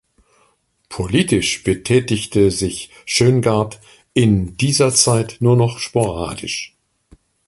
[0.89, 3.79] Politisch betätigte sich Schöngarth
[4.15, 6.75] in dieser Zeit nur noch sporadisch.